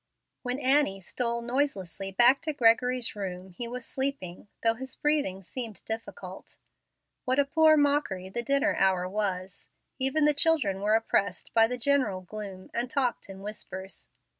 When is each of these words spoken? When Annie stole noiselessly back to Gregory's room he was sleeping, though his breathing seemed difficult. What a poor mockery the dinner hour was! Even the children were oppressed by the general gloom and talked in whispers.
When 0.41 0.57
Annie 0.59 0.99
stole 0.99 1.43
noiselessly 1.43 2.11
back 2.13 2.41
to 2.41 2.53
Gregory's 2.53 3.15
room 3.15 3.51
he 3.51 3.67
was 3.67 3.85
sleeping, 3.85 4.47
though 4.63 4.73
his 4.73 4.95
breathing 4.95 5.43
seemed 5.43 5.85
difficult. 5.85 6.57
What 7.25 7.37
a 7.37 7.45
poor 7.45 7.77
mockery 7.77 8.27
the 8.27 8.41
dinner 8.41 8.73
hour 8.77 9.07
was! 9.07 9.69
Even 9.99 10.25
the 10.25 10.33
children 10.33 10.81
were 10.81 10.95
oppressed 10.95 11.53
by 11.53 11.67
the 11.67 11.77
general 11.77 12.21
gloom 12.21 12.71
and 12.73 12.89
talked 12.89 13.29
in 13.29 13.43
whispers. 13.43 14.09